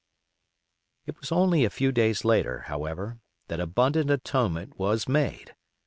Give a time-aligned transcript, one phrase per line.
[1.05, 3.19] It was only a few days later, however,
[3.49, 5.53] that abundant atonement was made.